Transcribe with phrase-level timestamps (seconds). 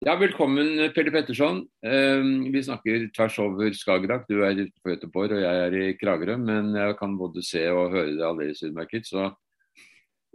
[0.00, 1.58] Ja, velkommen Pelle Petterson.
[1.84, 4.22] Ehm, vi snakker tvers over Skagerrak.
[4.30, 7.92] Du er på Göteborg og jeg er i Kragerø, men jeg kan både se og
[7.92, 9.04] høre det aldeles utmerket.
[9.04, 9.26] Så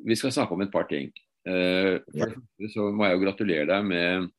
[0.06, 1.10] vi skal snakke om et par ting.
[1.50, 4.30] Ehm, for det så må jeg jo gratulere deg med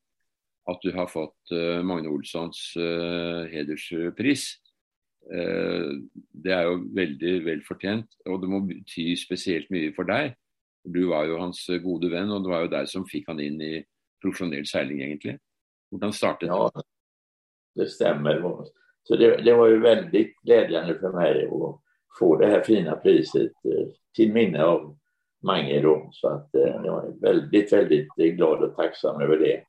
[0.70, 4.46] at du har fått eh, Magne Olssons eh, hederspris.
[5.34, 10.38] Ehm, det er jo veldig vel fortjent, og det må bety spesielt mye for deg.
[10.86, 13.58] Du var jo hans gode venn, og det var jo deg som fikk han inn
[13.58, 13.74] i
[14.26, 15.38] professionell seiling egentlig?
[15.90, 16.70] Hvordan startet Ja,
[17.74, 18.42] det stämmer.
[19.02, 21.80] Så det, det, var ju väldigt glädjande för mig att
[22.18, 23.86] få det här fina priset eh,
[24.16, 24.98] till minne av
[25.42, 26.08] Mange då.
[26.12, 29.62] Så att eh, jag är väldigt, väldigt glad och tacksam över det.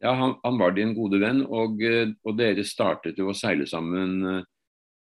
[0.00, 3.66] Ja, han, han var din gode venn, og, eh, og dere startet jo å seile
[3.66, 4.42] sammen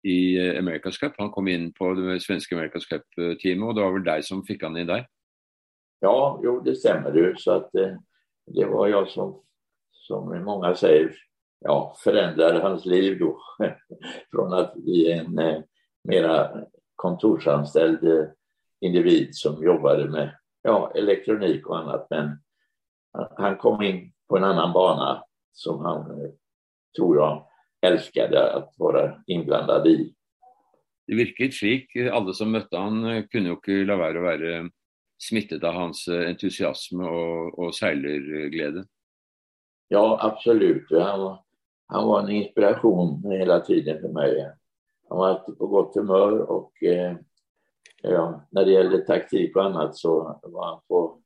[0.05, 1.17] i America's Cup.
[1.19, 4.65] Han kom inn på det svenske America's Cup-teamet, og det var vel deg som fikk
[4.69, 5.07] han inn der?
[6.01, 7.37] Ja, jo, det stämmer ju.
[7.37, 7.97] Så att eh,
[8.47, 9.43] det var jag som,
[9.91, 11.15] som många säger,
[11.61, 13.41] ja, förändrade hans liv då.
[14.31, 15.61] Från att bli en eh,
[16.05, 16.51] mera
[16.97, 18.27] kontorsanställd eh,
[18.81, 22.07] individ som jobbade med ja, elektronik och annat.
[22.11, 22.39] Men
[23.37, 26.31] han kom in på en annan bana som han, eh,
[26.97, 27.47] tror jag,
[27.87, 30.15] älskade att vara inblandad i.
[31.07, 31.97] Det virket slik.
[31.97, 34.69] Alle som møtte han kunde kunne jo ikke la være å være eh,
[35.21, 38.85] smittet av hans eh, entusiasme och, och seilerglede?
[39.89, 40.87] Ja, absolut.
[40.91, 41.45] Han var,
[41.87, 44.51] han var en inspiration hela tiden för mig.
[45.09, 47.17] Han var alltid på gott humör och eh,
[48.03, 51.21] ja, när det gällde taktik och annat så var han på,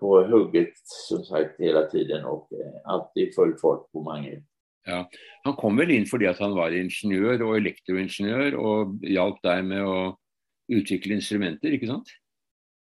[0.00, 0.72] på hugget
[1.08, 4.42] som sagt hela tiden och eh, alltid full fart på Mange.
[4.86, 5.10] Ja.
[5.42, 9.84] Han kom väl in för att han var ingenjör och elektroingenjör och hjälp dig med
[9.84, 10.16] att
[10.68, 12.08] utveckla instrumenter, inte sant?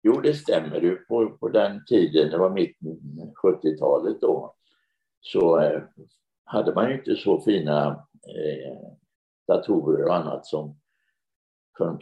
[0.04, 0.96] Jo, det stämmer ju.
[0.96, 3.00] På, på den tiden, det var mitten
[3.44, 4.56] 70-talet då,
[5.22, 5.82] så eh,
[6.46, 7.88] hade man ju inte så fina
[8.28, 8.78] eh,
[9.48, 10.80] datorer och annat som,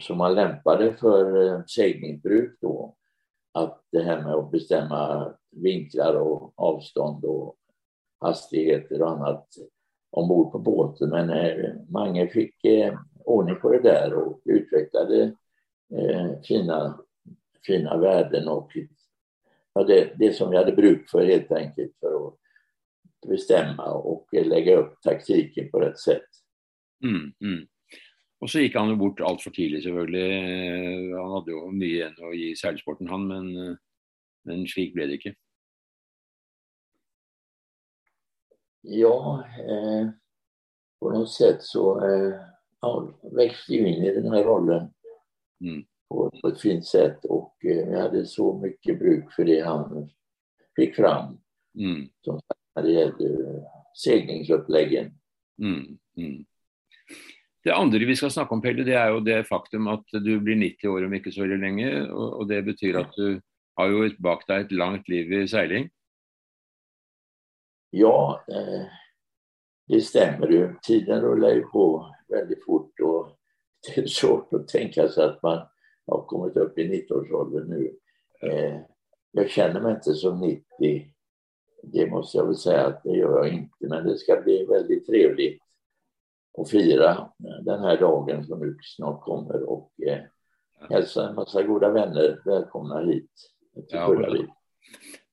[0.00, 2.96] som man lämpade för eh, seglingsbruk då.
[3.54, 7.56] Att det här med att bestämma vinklar och avstånd och
[8.20, 9.46] hastigheter och annat
[10.10, 11.08] ombord på båten.
[11.08, 15.22] Men eh, Mange fick eh, ordning på det där och utvecklade
[15.94, 16.98] eh, fina
[17.66, 18.72] fina värden och
[19.72, 22.38] ja, det, det som vi hade bruk för helt enkelt för att
[23.28, 26.28] bestämma och lägga upp taktiken på rätt sätt.
[27.04, 27.66] Mm, mm.
[28.38, 31.12] Och så gick han ju bort allt för tidigt selvfølgelig.
[31.12, 33.76] Han hade ju mycket å gi seilsporten, han, men,
[34.44, 35.34] men slik ble det inte.
[38.84, 40.08] Ja, eh,
[41.00, 42.34] på något sätt så eh,
[42.80, 44.90] ja, växte jag in i den här rollen.
[45.60, 50.10] Mm på, ett fint sätt och eh, vi hade så mycket bruk för det han
[50.76, 51.38] fick fram.
[51.78, 52.08] Mm.
[52.20, 52.40] Som
[52.74, 53.28] när det gällde
[54.04, 55.12] seglingsuppläggen.
[55.62, 55.98] Mm.
[56.16, 56.44] Mm.
[57.64, 60.56] Det andra vi ska snacka om Pelle, det är ju det faktum att du blir
[60.56, 63.40] 90 år om inte så länge och, och det betyder att du
[63.74, 65.90] har ju bak dig ett långt liv i seiling.
[67.90, 68.86] Ja, eh,
[69.88, 70.74] det stämmer ju.
[70.82, 73.38] Tiden rullar ju på väldigt fort och
[73.94, 75.66] det är svårt att tänka sig att man
[76.06, 77.96] har kommit upp i 90-årsåldern nu.
[78.42, 78.80] Eh,
[79.32, 80.64] jag känner mig inte som 90.
[81.82, 85.06] Det måste jag väl säga att det gör jag inte, men det ska bli väldigt
[85.06, 85.62] trevligt
[86.58, 87.28] att fira
[87.64, 90.18] den här dagen som nu snart kommer och eh,
[90.90, 93.30] hälsa en massa goda vänner välkomna hit
[93.74, 94.46] till ja,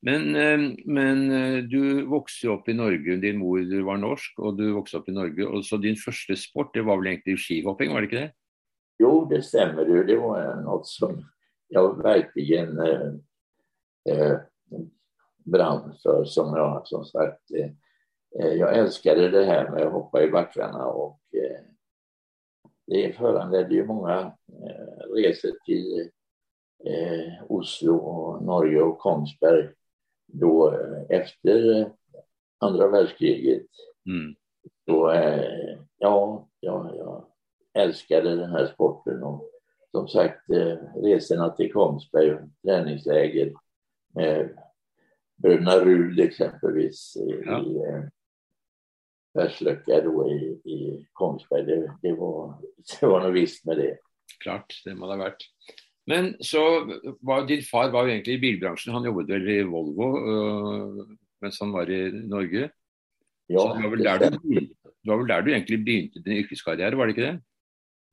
[0.02, 4.76] men, eh, men eh, du växte upp i Norge, din mor var norsk och du
[4.76, 5.46] växte upp i Norge.
[5.46, 8.32] Och så din första sport det var väl egentligen skihopping, var det inte det?
[9.00, 10.04] Jo, det stämmer ju.
[10.04, 11.26] Det var något som
[11.68, 13.14] jag verkligen eh,
[14.10, 14.40] eh,
[15.46, 16.26] brann för.
[16.26, 17.52] Som jag som sagt,
[18.40, 21.62] eh, jag älskade det här med att hoppa i backarna och eh,
[22.88, 24.34] det föranledde ju många
[25.16, 26.10] resor till
[27.48, 29.70] Oslo och Norge och Kongsberg
[30.28, 30.80] då
[31.10, 31.90] efter
[32.60, 33.68] andra världskriget.
[34.06, 34.36] Mm.
[34.86, 35.14] Då,
[35.98, 37.29] ja, ja, ja,
[37.74, 39.50] älskade den här sporten och
[39.92, 43.54] som sagt eh, resorna till Kongsberg och träningsläger
[44.16, 44.60] med
[45.38, 47.64] Bröderna Rud exempelvis ja.
[47.66, 48.04] i eh,
[49.34, 51.66] Färslöcka då i, i Kongsberg.
[51.66, 52.56] Det, det, var,
[53.00, 53.98] det var något visst med det.
[54.44, 55.50] Klart, det må det ha varit.
[56.06, 56.60] Men så
[57.20, 58.94] var din far var ju egentligen i bilbranschen.
[58.94, 61.08] Han jobbade väl i Volvo uh,
[61.42, 62.70] medan han var i Norge.
[63.48, 64.60] Ja, så det var väl där du,
[65.04, 67.42] det var väl där du egentligen började din yrkeskarriär, var det inte det?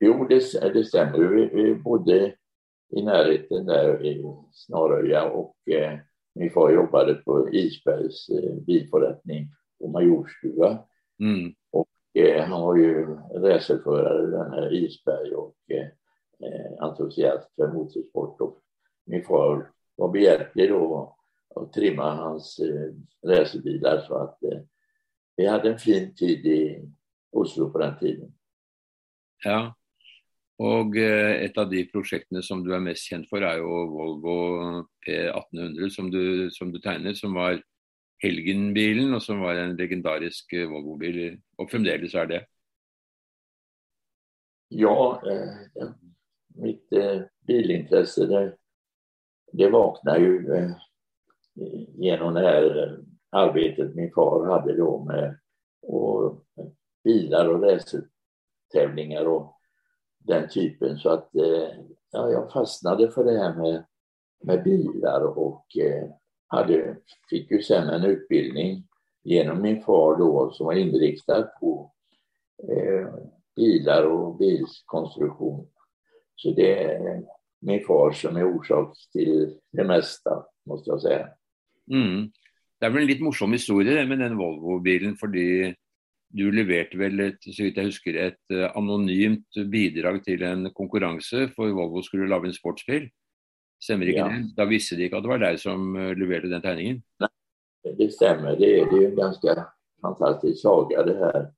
[0.01, 1.19] Jo, det, det stämmer.
[1.19, 2.35] Vi, vi bodde
[2.97, 5.99] i närheten där i Snaröja och eh,
[6.35, 9.49] min far jobbade på Isbergs eh, bilförrättning
[9.79, 10.79] på Majorstua.
[11.21, 11.55] Mm.
[11.71, 15.89] Och eh, han var ju racerförare, den här Isberg, och eh,
[16.79, 18.41] entusiast för motorsport.
[18.41, 18.59] Och
[19.07, 21.17] min far var behjälplig då
[21.55, 22.93] att trimma hans eh,
[23.29, 24.61] racerbilar så att eh,
[25.37, 26.89] vi hade en fin tid i
[27.33, 28.33] Oslo på den tiden.
[29.45, 29.75] Ja,
[30.59, 33.87] Og eh, et ett av de prosjektene som du är mest känd för är jo
[33.87, 37.63] Volvo P1800 som du, som du tegner, som var
[38.19, 42.45] helgenbilen och som var en legendarisk eh, Volvo-bil, Og fremdeles er det.
[44.69, 45.93] Ja, eh,
[46.55, 48.57] mitt eh, bilintresse det,
[49.53, 50.71] det vaknade ju eh,
[51.95, 52.99] genom det här eh,
[53.31, 55.39] arbetet min far hade då med
[55.83, 56.45] och
[57.05, 59.56] bilar och racertävlingar och
[60.27, 60.99] den typen.
[60.99, 61.69] Så att eh,
[62.13, 63.85] ja, jag fastnade för det här med,
[64.45, 66.09] med bilar och eh,
[66.47, 66.97] hade,
[67.31, 68.85] fick ju sen en utbildning
[69.25, 71.93] genom min far då som var inriktad på
[72.69, 73.09] eh,
[73.57, 75.69] bilar och bilkonstruktion.
[76.37, 77.23] Så det är
[77.61, 81.29] min far som är orsak till det mesta, måste jag säga.
[81.91, 82.31] Mm.
[82.81, 85.27] Det är väl en lite morsom historia med den Volvo-bilen, för
[86.29, 91.49] du leverte vel, et, så vidt jeg husker, et uh, anonymt bidrag til en konkurranse,
[91.55, 93.09] for Volvo skulle lage en sportsbil.
[93.83, 94.29] Stemmer ikke ja.
[94.33, 94.55] det?
[94.57, 97.03] Da visste de ikke at det var deg som uh, leverte den tegningen?
[97.23, 97.33] Nej,
[97.99, 98.57] det stämmer.
[98.57, 99.67] Det är, det är en ganska
[100.03, 101.53] fantastisk saga det här.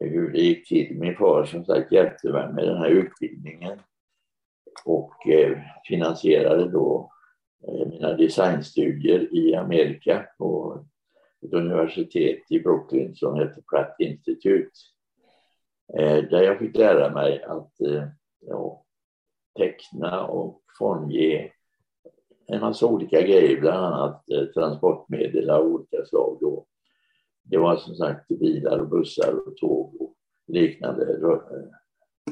[0.00, 0.98] Hur det gick till.
[0.98, 3.78] Min far som sagt hjälpte mig med den här utbildningen
[4.84, 5.58] och eh,
[5.88, 7.12] finansierade då
[7.68, 10.80] eh, mina designstudier i Amerika på
[11.44, 14.70] ett universitet i Brooklyn som heter Pratt Institute.
[15.98, 18.04] Eh, där jag fick lära mig att eh,
[18.40, 18.84] ja,
[19.58, 21.52] teckna och formge
[22.46, 26.38] en massa olika grejer, bland annat eh, transportmedel av olika slag.
[26.40, 26.66] Då.
[27.42, 30.14] Det var som sagt bilar och bussar och tåg och
[30.46, 31.18] liknande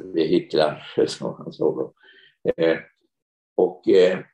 [0.04, 1.92] vehiklar som man sa då.
[3.56, 3.84] Och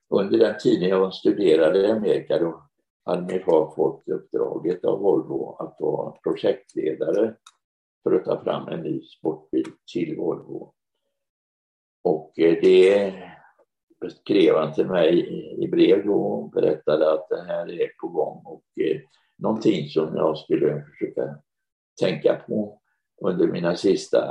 [0.09, 2.68] under den tiden jag studerade i Amerika då
[3.09, 7.35] hade min far fått uppdraget av Volvo att vara projektledare
[8.03, 10.75] för att ta fram en ny sportbil till Volvo.
[12.05, 13.15] Och eh, det
[14.09, 15.29] skrev han till mig
[15.65, 19.01] i brev då och berättade att det här är på gång och eh,
[19.39, 21.39] någonting som jag skulle försöka
[22.01, 22.81] tänka på
[23.23, 24.25] under mina sista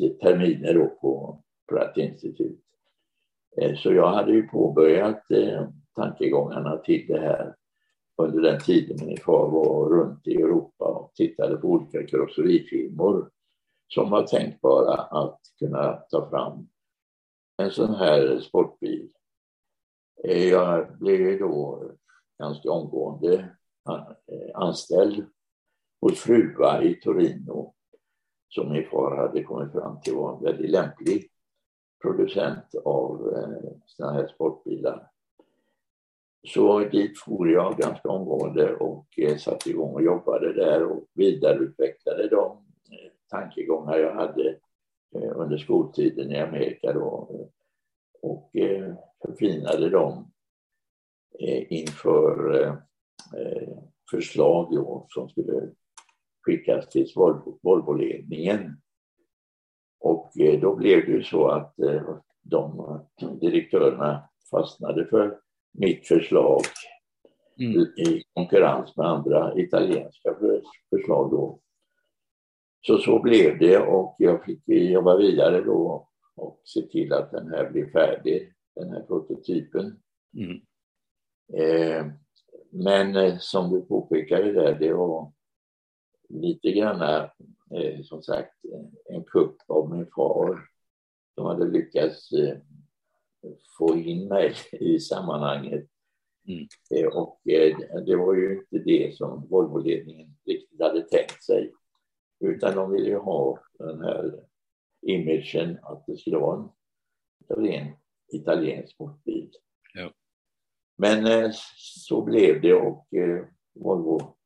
[0.00, 2.60] eh, terminer då på Pratt Institut.
[3.76, 5.22] Så jag hade ju påbörjat
[5.94, 7.54] tankegångarna till det här
[8.16, 13.28] under den tiden min far var runt i Europa och tittade på olika karosserifilmer
[13.88, 16.68] som var tänkbara att kunna ta fram
[17.62, 19.08] en sån här sportbil.
[20.24, 21.84] Eh, jag blev då
[22.38, 23.34] ganska omgående
[23.88, 25.26] eh, anställd
[26.00, 27.74] hos Fruva i Torino
[28.48, 31.30] som min far hade kommit fram till var en väldigt lämplig
[32.02, 35.10] producent av sådana såna här sportbilar.
[36.46, 42.28] Så dit for jag ganska omgående och eh, satte igång och jobbade där och vidareutvecklade
[42.28, 44.48] de eh, tankegångar jag hade
[45.14, 47.30] eh, under skoltiden i Amerika då,
[48.22, 48.50] och
[49.26, 50.30] förfinade dem
[51.68, 52.78] inför
[54.10, 55.70] förslag då, som skulle
[56.46, 57.12] skickas till
[57.62, 58.80] Volvo-ledningen.
[60.00, 61.74] Och då blev det ju så att
[62.42, 63.00] de
[63.40, 65.40] direktörerna fastnade för
[65.78, 66.60] mitt förslag
[67.60, 67.80] mm.
[67.80, 70.36] i konkurrens med andra italienska
[70.90, 71.60] förslag då.
[72.86, 77.48] Så så blev det och jag fick jobba vidare då och se till att den
[77.48, 80.00] här blev färdig, den här prototypen.
[80.36, 80.60] Mm.
[81.52, 82.06] Eh,
[82.70, 85.32] men eh, som du påpekade där, det var
[86.28, 87.00] lite grann
[87.74, 88.54] eh, som sagt
[89.04, 90.58] en kupp av min far
[91.34, 92.58] som hade lyckats eh,
[93.78, 95.86] få in mig i sammanhanget.
[96.48, 96.66] Mm.
[96.90, 101.72] Eh, och eh, det var ju inte det som Volvoledningen riktigt hade tänkt sig.
[102.40, 104.32] Utan de ville ju ha den här
[105.02, 106.68] imagen att det skulle vara
[107.48, 107.86] en ren
[108.32, 109.50] italiensk sportbil.
[109.94, 110.10] Ja.
[110.96, 113.06] Men eh, så blev det och
[113.74, 114.36] Volvo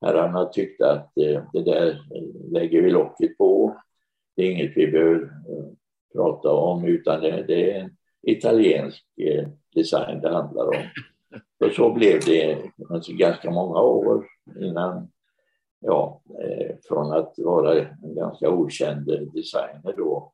[0.00, 1.12] herrarna tyckte att
[1.52, 2.02] det där
[2.52, 3.76] lägger vi locket på.
[4.36, 5.30] Det är inget vi behöver
[6.12, 10.82] prata om utan det är en italiensk eh, design det handlar om.
[11.64, 12.58] Och så blev det
[12.90, 14.26] alltså ganska många år
[14.60, 15.08] innan,
[15.80, 20.32] ja, eh, från att vara en ganska okänd designer då,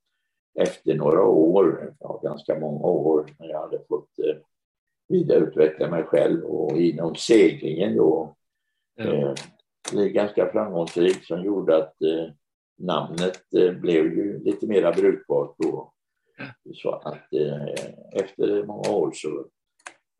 [0.60, 4.36] efter några år, ja, ganska många år, när jag hade fått eh,
[5.08, 8.34] vidareutveckla mig själv och inom seglingen då
[8.96, 9.34] ja.
[9.92, 12.32] eh, ganska framgångsrik som gjorde att eh,
[12.78, 15.92] namnet eh, blev ju lite mera brukbart då.
[16.74, 19.46] Så att eh, efter många år så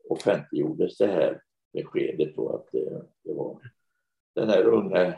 [0.09, 1.41] offentliggjordes det här
[1.73, 3.59] beskedet då att eh, det var
[4.35, 5.15] den här unga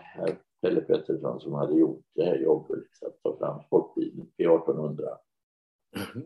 [0.62, 5.06] Pelle Pettersson som hade gjort det här jobbet att ta fram sportbilen till 1800.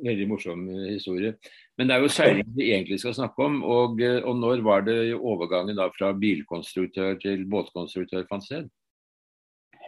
[0.01, 1.33] Veldig morsom eh, historie.
[1.77, 3.62] Men det er jo seiling vi egentlig skal snakke om.
[3.63, 8.69] Og, eh, og når var det overgangen da fra bilkonstruktør til båtkonstruktør fant sted?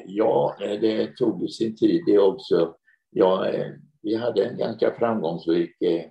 [0.08, 2.76] Ja, det tog sin tid det också.
[3.10, 3.32] Ja,
[4.02, 6.06] vi hade en ganska framgångsrik eh,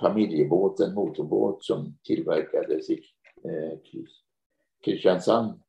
[0.00, 3.02] familjebåt, en motorbåt som tillverkades i
[3.44, 3.78] eh,
[4.84, 5.60] Kristiansand.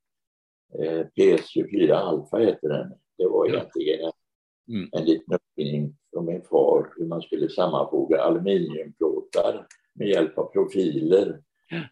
[0.79, 2.93] Eh, PS24 Alfa heter den.
[3.17, 4.11] Det var egentligen en,
[4.75, 4.89] mm.
[4.91, 11.41] en liten uppfinning från min far hur man skulle sammanfoga aluminiumplåtar med hjälp av profiler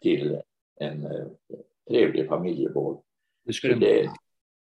[0.02, 0.40] till
[0.80, 1.26] en eh,
[1.88, 3.04] trevlig familjebåt.
[3.80, 4.10] Det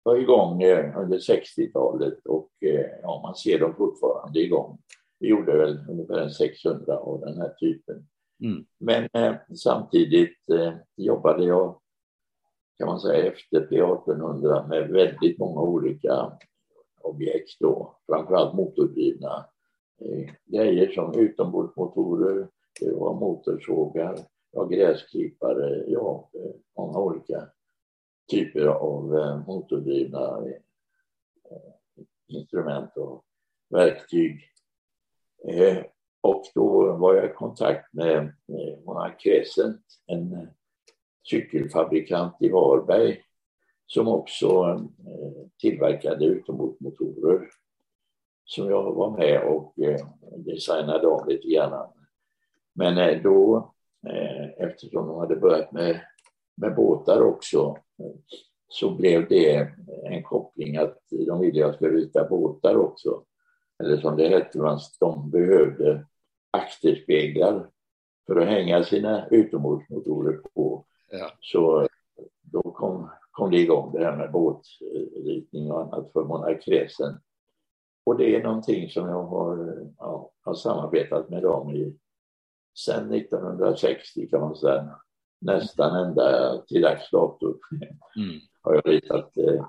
[0.03, 4.77] var igång eh, under 60-talet och eh, ja, man ser dem fortfarande igång.
[5.19, 8.07] Vi gjorde väl ungefär 600 av den här typen.
[8.43, 8.65] Mm.
[8.79, 11.79] Men eh, samtidigt eh, jobbade jag,
[12.77, 16.31] kan man säga, efter P1800 med väldigt många olika
[17.01, 19.45] objekt då, framförallt motordrivna
[20.01, 22.47] eh, grejer som utombordsmotorer,
[22.79, 24.17] det var motorsågar,
[24.51, 27.47] ja, gräsklippare, ja, eh, många olika
[28.27, 33.25] typer av eh, motordrivna eh, instrument och
[33.69, 34.41] verktyg.
[35.47, 35.77] Eh,
[36.21, 38.33] och då var jag i kontakt med
[38.85, 40.47] Mona Crescent, en
[41.29, 43.21] cykelfabrikant i Varberg
[43.85, 44.79] som också
[45.61, 47.49] tillverkade utombordsmotorer
[48.45, 49.73] som jag var med och
[50.37, 51.87] designade av lite grann.
[52.73, 53.73] Men då,
[54.57, 56.01] eftersom de hade börjat med,
[56.55, 57.77] med båtar också,
[58.67, 59.71] så blev det
[60.03, 63.23] en koppling att de ville att jag skulle rita båtar också.
[63.83, 66.05] Eller som det hette, de behövde
[66.51, 67.69] akterspeglar
[68.27, 70.85] för att hänga sina utombordsmotorer på.
[71.11, 71.31] Ja.
[71.39, 71.87] Så
[72.41, 77.19] då kom, kom det igång det här med båtritning och annat för Monarkresen.
[78.03, 81.97] Och det är någonting som jag har, ja, har samarbetat med dem i
[82.85, 84.95] sedan 1960 kan man säga
[85.41, 87.45] nästan ända till dags dato
[88.17, 88.39] mm.
[88.61, 89.65] har jag ritat eh,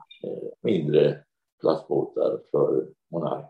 [0.62, 1.18] mindre
[1.60, 3.48] plastbåtar för Monark.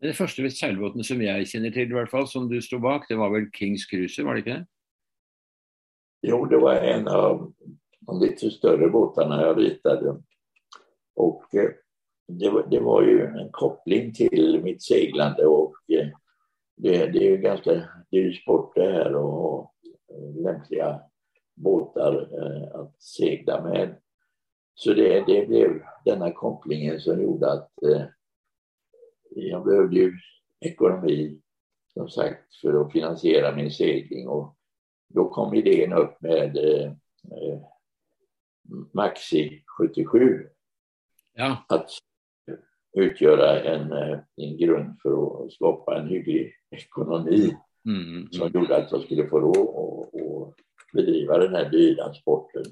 [0.00, 3.14] Den första seilbåten som jag känner till i alla fall, som du stod bak, det
[3.14, 4.66] var väl Kings Cruiser, var det inte det?
[6.22, 7.52] Jo, det var en av
[8.00, 10.22] de lite större båtarna jag ritade.
[11.14, 11.70] Och eh,
[12.28, 16.08] det, var, det var ju en koppling till mitt seglande och eh,
[16.76, 19.74] det, det är ju ganska dyr sport det här och
[20.34, 21.00] lämpliga
[21.54, 23.96] båtar eh, att segla med.
[24.74, 28.04] Så det, det blev denna kopplingen som gjorde att eh,
[29.30, 30.12] jag behövde ju
[30.60, 31.40] ekonomi
[31.94, 34.56] som sagt för att finansiera min segling och
[35.08, 36.92] då kom idén upp med eh,
[38.92, 40.48] Maxi 77.
[41.34, 41.64] Ja.
[41.68, 41.90] Att
[42.96, 43.92] utgöra en,
[44.36, 47.56] en grund för att skapa en hygglig ekonomi.
[47.88, 48.28] Mm, mm.
[48.32, 50.54] som gjorde att jag skulle få råd att
[50.92, 52.64] bedriva den här dyra sporten.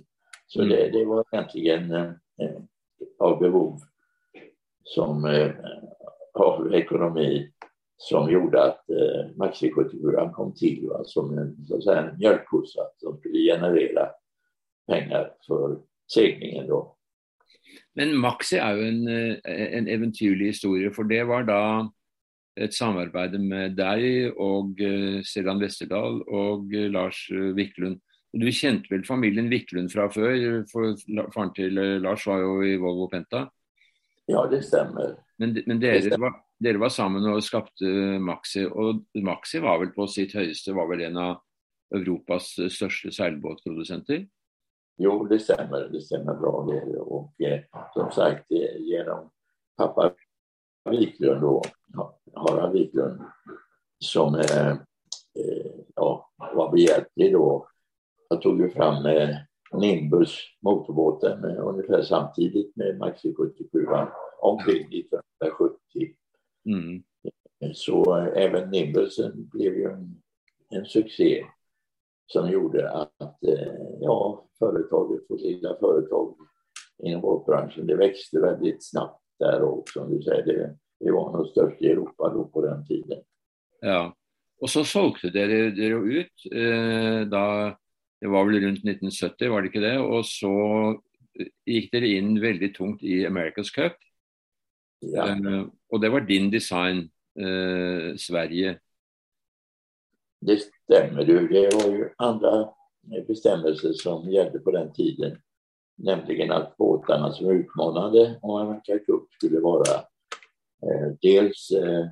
[0.46, 0.70] Så mm.
[0.70, 2.60] det, det, var egentligen eh,
[3.18, 3.80] av behov
[4.82, 5.50] som, eh,
[6.34, 7.52] av ekonomi
[7.96, 12.18] som gjorde att eh, Maxi 77 kom till va, som en, så att säga, en
[12.18, 14.08] mjölkkossa som skulle generera
[14.86, 15.78] pengar för
[16.14, 16.66] seglingen.
[16.66, 16.96] Då.
[17.94, 21.92] Men Maxi är ju en, eh, en eventyrlig historia, för det var då
[22.56, 28.00] et samarbeid med deg og uh, Sedan Westerdal og uh, Lars uh, Wiklund.
[28.36, 30.64] Du kjente vel familien Wiklund fra før?
[30.68, 30.96] For
[31.32, 33.46] faren til Lars var jo i Volvo Penta?
[34.28, 35.14] Ja, det stemmer.
[35.40, 36.26] Men, men stemmer.
[36.26, 40.90] Var, dere, Var, sammen og skapte Maxi, og Maxi var vel på sitt høyeste var
[40.90, 41.36] vel en av
[41.96, 44.26] Europas største seilbåtprodusenter?
[44.98, 45.88] Jo, det stämmer.
[45.92, 46.98] Det stämmer bra det.
[46.98, 47.60] Och eh,
[47.94, 48.46] som sagt,
[48.78, 49.30] genom
[49.76, 50.12] pappa
[50.90, 51.62] Wiklund då,
[52.34, 53.20] Harald Wiklund,
[53.98, 57.68] som eh, eh, ja, var behjälplig då.
[58.28, 59.36] Jag tog ju fram eh,
[59.72, 63.86] Nimbus, motorbåten, eh, ungefär samtidigt med Maxi 77
[64.40, 65.78] omkring 1970.
[66.66, 67.02] Mm.
[67.74, 70.22] Så eh, även Nimbusen blev ju en,
[70.70, 71.44] en succé
[72.26, 76.36] som gjorde att eh, ja, företaget, vårt lilla företag
[77.02, 81.46] inom båtbranschen, det växte väldigt snabbt där och som du säger, det, det var nog
[81.46, 83.18] störst i Europa då på den tiden.
[83.80, 84.16] Ja.
[84.60, 87.78] Och så sålde dere dere ut eh, da
[88.20, 89.98] Det var väl runt 1970, var det inte det?
[89.98, 91.02] Och så
[91.64, 93.92] gick dere in väldigt tungt i America's Cup.
[94.98, 95.28] Ja.
[95.28, 98.80] Eh, och det var din design, eh, Sverige.
[100.40, 101.48] Det stämmer du.
[101.48, 102.68] Det var ju andra
[103.26, 105.38] bestämmelser som gällde på den tiden.
[105.98, 109.94] Nämligen att båtarna som utmanade America Cup skulle vara
[110.82, 112.06] eh, dels eh,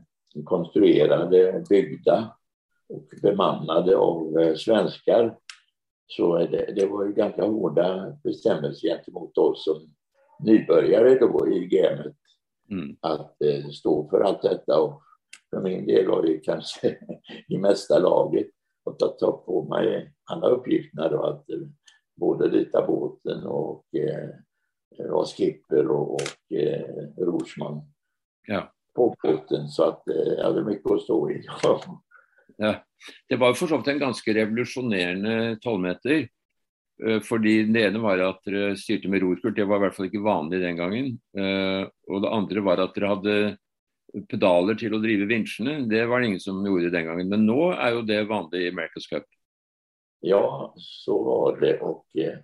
[0.45, 2.35] konstruerade, byggda
[2.89, 5.37] och bemannade av eh, svenskar.
[6.07, 9.95] Så det, det, var ju ganska hårda bestämmelser gentemot oss som
[10.39, 12.17] nybörjare då i gamet.
[12.71, 12.97] Mm.
[13.01, 15.03] Att eh, stå för allt detta och
[15.51, 16.99] för min del var det kanske
[17.49, 18.47] i mesta laget
[18.85, 21.59] att ta, på mig alla uppgifterna då att eh,
[22.17, 26.85] både rita båten och eh, skipper och, och eh,
[27.19, 27.81] rorsman
[28.47, 28.73] ja.
[28.95, 31.43] på båten så att eh, jag hade mycket att stå i.
[32.57, 32.85] ja.
[33.29, 36.29] Det var för så vidt en ganska revolutionerande 12 meter.
[37.07, 40.07] Eh, fordi Det ena var att dere styrte med rorkurt, det var i alla fall
[40.07, 41.07] inte vanligt den gången.
[41.39, 43.57] Eh, och det andra var att dere hade
[44.29, 45.87] pedaler till att driva vinscherna.
[45.87, 47.29] Det var det ingen som gjorde den gången.
[47.29, 49.25] Men nu är ju det vanligt i America's Cup.
[50.27, 52.39] Ja, så var det och eh,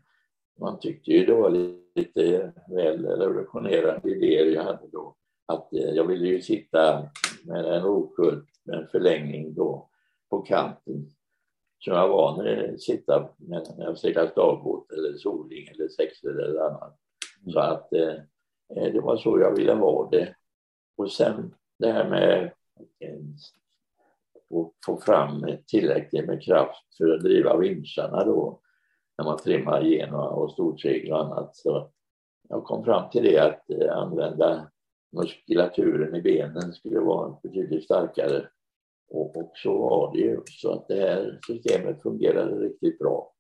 [0.61, 5.17] man tyckte ju det var lite väl revolutionerande idéer jag hade då.
[5.47, 7.09] Att eh, jag ville ju sitta
[7.45, 9.91] med en rokult med en förlängning då
[10.31, 11.11] på kanten
[11.79, 16.61] som jag var när jag sitta när jag seglar stavbåt eller soling eller sexer eller
[16.61, 16.99] annat.
[17.53, 18.15] Så att eh,
[18.77, 20.35] eh, det var så jag ville ha det.
[20.97, 22.53] Och sen det här med
[24.51, 28.61] att få fram tillräckligt med kraft för att driva vinsarna då
[29.19, 31.57] när man trimmar igenom och storsegel och annat.
[31.57, 31.91] Så
[32.49, 34.71] jag kom fram till det att eh, använda
[35.17, 38.49] muskulaturen i benen skulle vara betydligt starkare.
[39.09, 40.41] Och, och så var det ju.
[40.47, 43.33] Så att det här systemet fungerade riktigt bra.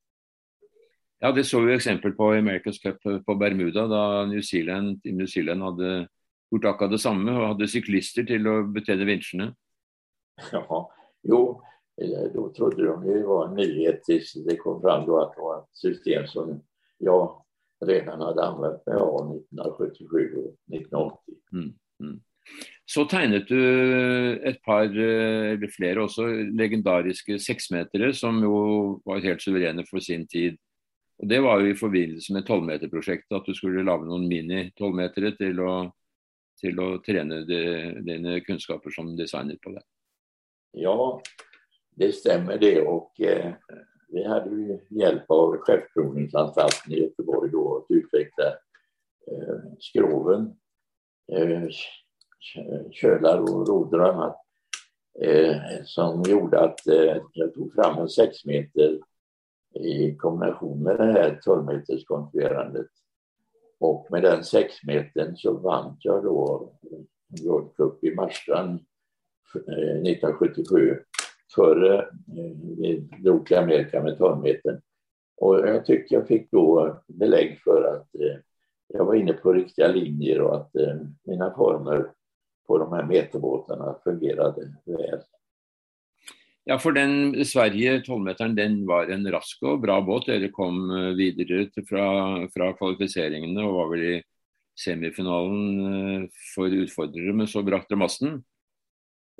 [1.19, 5.26] Ja, det såg vi exempel på i America's Cup på Bermuda, då New Zealand, New
[5.26, 6.08] Zealand hade
[6.50, 9.50] gjort akkurat det samme og hadde syklister til å betjene vinsjene.
[10.52, 10.65] Ja,
[11.23, 11.63] jo,
[12.02, 15.35] eh, då trodde de ju det var en nyhet tills det kom fram då att
[15.37, 16.63] det var ett system som
[16.99, 17.45] jag
[17.87, 21.35] redan hade använt mig av 1977 och 1980.
[21.52, 22.21] Mm, mm.
[22.85, 26.26] Så tegnet du eh, ett par, eh, eller flere også,
[26.59, 30.59] legendariske seksmetere som jo var helt suverene for sin tid.
[31.23, 35.61] Og Det var jo i forbindelse med tolvmeterprosjektet, at du skulle lage noen mini-tolvmetere til
[35.61, 35.73] å
[36.61, 37.35] till att träna
[38.00, 39.83] dina kunskaper som designer på det.
[40.73, 41.23] Ja,
[41.95, 42.83] det stämmer det.
[42.83, 43.52] Och eh,
[44.09, 48.47] vi hade ju hjälp av Skeppsprovningsanstalten i Göteborg då att utveckla
[49.30, 50.56] eh, skroven,
[51.33, 51.69] eh,
[52.91, 54.37] kölar och rodrar och annat
[55.23, 59.00] eh, som gjorde att eh, jag tog fram en sex meter
[59.75, 62.87] i kombination med det här 12 meters konstruerandet
[63.80, 66.73] och med den sexmetern så vann jag då
[67.45, 68.80] World Cup i Marstrand.
[69.54, 70.99] Eh, 1977
[71.54, 72.06] före eh,
[72.78, 74.80] vi drog till Amerika med 12-metern.
[75.36, 78.36] Och jag tycker jag fick då belägg för att eh,
[78.89, 80.71] jag var inne på riktiga linjer och att
[81.25, 82.10] mina former
[82.67, 85.21] på de här meterbåtarna fungerade väl.
[86.65, 90.26] Ja, för den Sverige 12-meteren den var en rask och bra båt.
[90.26, 92.86] Dere kom vidare från, från fra
[93.67, 94.23] och var väl i
[94.84, 98.43] semifinalen för for utfordrere, men så brakte dere masten?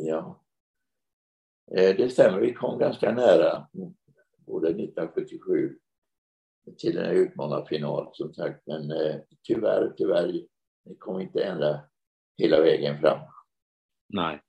[0.03, 0.41] Ja,
[1.77, 2.41] eh, det stämmer.
[2.41, 3.67] Vi kom ganska nära,
[4.47, 5.77] både 1977
[6.79, 8.67] till en utmanarfinal som sagt.
[8.67, 10.33] Men eh, tyvärr, tyvärr,
[10.85, 11.81] det kom inte ända
[12.39, 13.19] hela vägen fram.
[14.09, 14.41] Nej.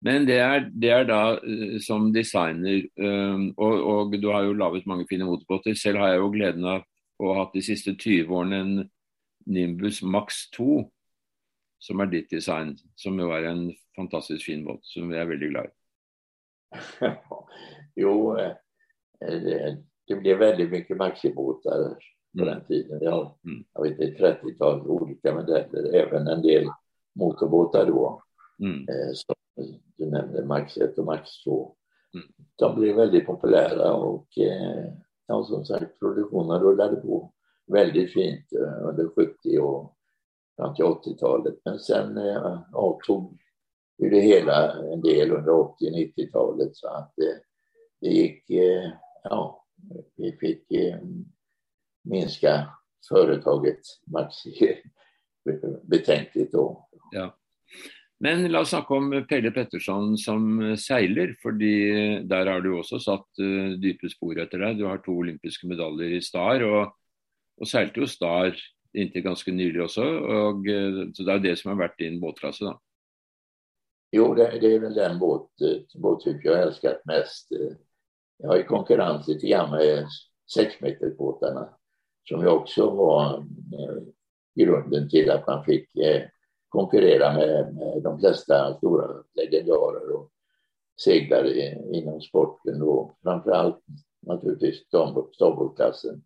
[0.00, 4.42] Men det er, det er da eh, som designer, ehm, Och og, og, du har
[4.44, 5.74] jo laget mange fine motorbåter.
[5.74, 6.82] Selv har jeg jo gleden av
[7.18, 8.90] å ha hatt de siste 20 årene en
[9.46, 10.90] Nimbus Max 2,
[11.78, 12.76] som er ditt design.
[12.96, 15.74] Som jo er en fantastisk fin båt, som vi er veldig glad i.
[18.02, 18.54] jo, eh,
[19.20, 21.96] det, det blev väldigt mycket maxibåtar
[22.38, 22.54] på mm.
[22.54, 22.98] den tiden.
[23.02, 23.64] Jag, mm.
[23.74, 26.68] jag vet ett 30-tal olika modeller, även en del
[27.14, 28.22] motorbåtar då.
[28.58, 28.80] Mm.
[28.88, 29.34] Eh, som
[29.96, 31.76] du nämnde Max 1 och Max 2.
[32.14, 32.26] Mm.
[32.56, 34.92] De blev väldigt populära och eh,
[35.26, 37.32] ja, som sagt produktionen rullade på
[37.66, 39.95] väldigt fint eh, under 70 och
[40.56, 41.54] fram till 80-talet.
[41.64, 43.38] Men sen eh, avtog
[44.02, 47.38] ju det hela en del under 80 90-talet så att eh,
[48.00, 48.90] det gick, eh,
[49.22, 49.64] ja,
[50.16, 50.98] vi fick eh,
[52.04, 52.68] minska
[53.08, 54.78] företaget Maxi
[55.82, 56.88] betänkligt då.
[57.10, 57.38] Ja.
[58.18, 62.98] Men låt oss snakke om Pelle Petterson som seiler, fordi eh, där har du också
[62.98, 64.78] satt eh, uh, dype spor etter deg.
[64.78, 66.96] Du har två olympiska medaljer i Star, och
[67.56, 68.56] og seilte jo Star
[68.96, 70.04] inntil ganske nylig også.
[70.40, 72.76] Og, eh, så det er det som har vært din båtklasse, da.
[74.14, 77.52] Jo, det, det är väl den båt, eh, båttyp jag älskat mest.
[77.52, 77.76] Eh,
[78.38, 80.06] jag har ju konkurrens lite grann med
[80.54, 81.68] sexmetersbåtarna
[82.28, 83.44] som ju också var
[84.54, 85.90] grunden till att man fick
[86.68, 90.30] konkurrera med, med de flesta stora legendarer och
[91.00, 93.80] seglare inom sporten och framförallt
[94.26, 96.22] naturligtvis ståndbåtsklassen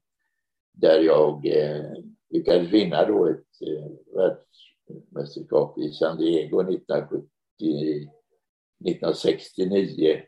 [0.73, 1.93] där jag eh,
[2.31, 7.27] lyckades vinna då ett eh, världsmästerskap i San Diego 1970,
[8.87, 10.23] 1969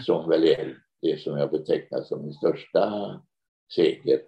[0.00, 3.24] som väl är det som jag betecknar som min största
[3.74, 4.22] seger.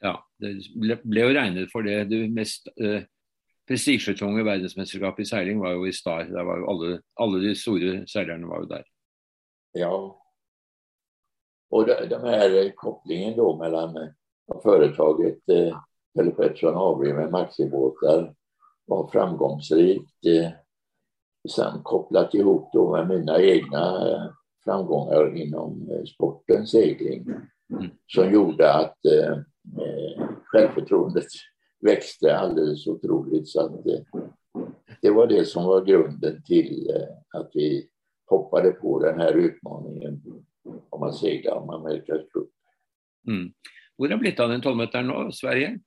[0.00, 0.52] Ja, det
[1.04, 2.04] ble, jo regnet for det.
[2.04, 3.02] Du mest eh,
[3.68, 6.24] prestisjetunge verdensmesterskapet i seiling var jo i Star.
[6.24, 8.84] Der var jo alle, alle de store seilerne var jo der.
[9.72, 10.22] Ja.
[11.70, 14.12] Och de, de här kopplingen då mellan
[14.62, 15.76] företaget eh,
[16.14, 18.34] Pelle Pettersson AB med maxibåtar
[18.86, 20.26] var framgångsrikt.
[20.26, 20.50] Eh,
[21.50, 24.30] sen kopplat ihop då med mina egna eh,
[24.64, 27.26] framgångar inom eh, sporten segling
[27.72, 27.90] mm.
[28.06, 29.32] som gjorde att eh,
[29.82, 31.26] eh, självförtroendet
[31.80, 33.48] växte alldeles otroligt.
[33.48, 34.22] Så att, eh,
[35.02, 37.88] det var det som var grunden till eh, att vi
[38.26, 40.22] hoppade på den här utmaningen
[40.90, 42.48] om att segla om Amerikas Cup.
[43.28, 43.52] Mm.
[43.96, 45.78] Hvor har blitt av den tolvmeteren nå, Sverige?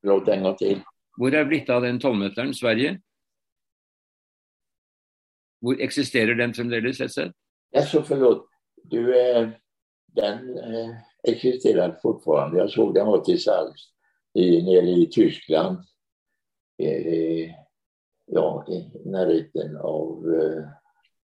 [0.00, 0.80] Förlåt, en gång till.
[1.16, 3.00] Hvor er blitt av den tolvmeteren, Sverige?
[5.60, 7.32] Hvor eksisterer den fremdeles et sted?
[7.76, 8.48] Alltså förlåt,
[8.82, 9.48] du, eh,
[10.06, 10.90] den eh,
[11.28, 12.58] existerar fortfarande.
[12.58, 13.92] Jag såg den var till salgs
[14.34, 15.78] i, nere i Tyskland.
[18.26, 20.64] Ja, i närheten av eh,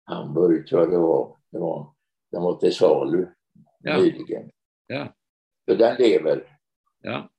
[0.04, 1.36] Hamburg tror jag det var.
[1.50, 1.95] Det var
[2.30, 3.26] den var till salu
[3.78, 3.96] ja.
[3.98, 4.50] nyligen.
[4.86, 5.14] Ja.
[5.68, 6.58] Så den lever.
[7.02, 7.30] Ja.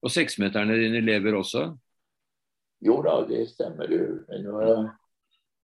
[0.00, 1.78] Och sexmetarna dina lever också?
[2.80, 3.88] Jo, då, det stämmer.
[4.28, 4.90] Nu har jag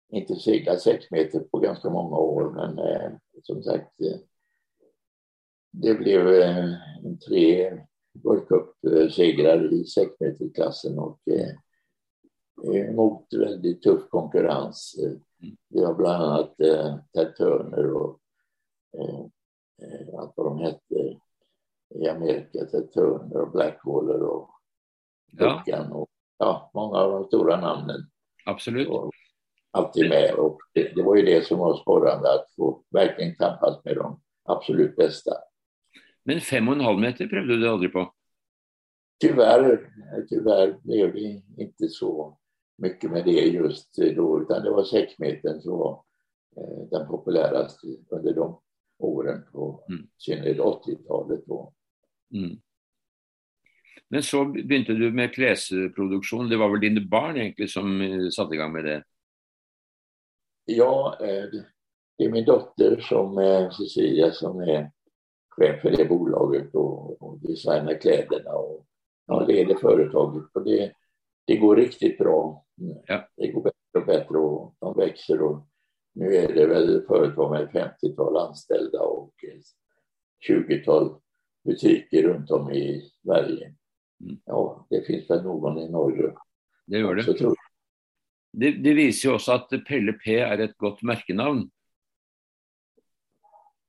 [0.09, 4.19] inte seglat sex meter på ganska många år, men eh, som sagt, eh,
[5.73, 6.69] det blev eh,
[7.29, 7.73] tre
[8.25, 14.97] World Cup-segrar i sexmetersklassen och eh, mot väldigt tuff konkurrens.
[15.85, 18.21] Har bland annat eh, Ted Turner och
[18.99, 21.19] eh, allt vad de hette
[21.95, 24.51] i Amerika, Ted Turner och Blackwaller och
[25.33, 25.95] Buchan ja.
[25.95, 26.09] och
[26.39, 28.01] ja, många av de stora namnen.
[28.45, 28.89] Absolut.
[28.89, 29.11] Och,
[29.71, 30.35] alltid med.
[30.35, 34.21] Och det, det, var ju det som var sporrande, att få verkligen tampas med de
[34.45, 35.33] absolut bästa.
[36.25, 38.13] Men fem och en halv meter prövade du aldrig på?
[39.21, 39.91] Tyvärr,
[40.29, 42.39] tyvärr blev det inte så
[42.77, 46.05] mycket med det just då, utan det var sex meter som var
[46.57, 48.61] eh, den populäraste under de
[48.99, 50.07] åren på mm.
[50.17, 51.45] synnerhet 80-talet.
[52.35, 52.61] Mm.
[54.09, 56.49] Men så började du med klädsproduktion.
[56.49, 59.05] Det var väl dina barn egentligen som eh, satte igång med det?
[60.65, 61.45] Ja, eh,
[62.19, 64.91] det är min dotter som är Cecilia som är
[65.49, 68.87] chef för det bolaget och, och designar kläderna och
[69.27, 70.45] ja, leder företaget.
[70.55, 70.93] Och det,
[71.47, 72.65] det går riktigt bra.
[73.07, 73.29] Ja.
[73.37, 75.67] Det går bättre och bättre och de växer och
[76.15, 79.35] nu är det väl företag med 50-tal anställda och
[80.49, 81.21] 20-tal
[81.65, 83.75] butiker runt om i Sverige.
[84.21, 84.37] Mm.
[84.45, 86.33] Ja, det finns väl någon i Norge.
[86.87, 87.23] Det gör det.
[87.23, 87.55] Så tror
[88.53, 91.71] det, det, viser jo også at Pelle P är ett gott märkenamn.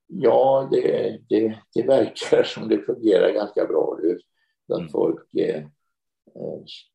[0.08, 3.98] Ja, det, det, det, verkar som det fungerar ganska bra.
[4.74, 4.90] Att mm.
[4.90, 5.64] folk eh,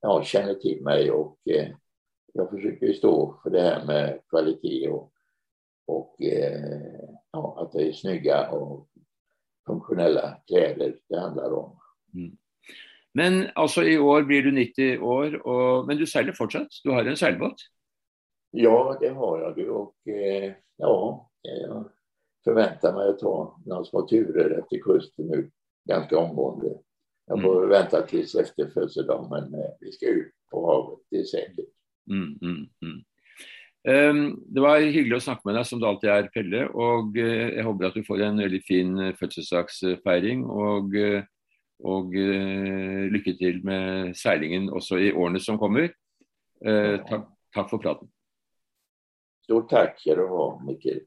[0.00, 1.68] ja, känner till mig och eh,
[2.32, 5.12] jag försöker stå för det här med kvalitet och,
[5.86, 6.82] och eh,
[7.32, 8.88] ja, att det är snygga och
[9.66, 11.78] funktionella kläder det handlar om.
[12.14, 12.36] Mm.
[13.14, 16.68] Men alltså i år blir du 90 år, och, men du seiler fortsatt?
[16.84, 17.56] Du har en seilbåt?
[18.50, 21.90] Ja, det har jag och eh, ja, jag
[22.44, 25.50] förväntar mig att ta några små turer efter kusten nu
[25.88, 26.78] ganska omgående.
[27.32, 27.70] Jag får mm.
[27.70, 31.72] vänta tills efter födelsedagen, men eh, vi ska ut på havet, det är säkert.
[32.10, 33.00] Mm, mm, mm.
[33.88, 36.66] Um, det var hyggelig å snakke med deg, som det alltid er, Pelle.
[36.70, 40.44] Og uh, jeg håper at du får en veldig fin fødselsdagsfeiring.
[40.46, 41.24] Og uh,
[41.82, 45.90] og uh, lykke til med seilingen også i årene som kommer.
[46.62, 48.10] Uh, takk, takk, for praten.
[49.42, 51.02] Stort tack ska du ha, Mikael.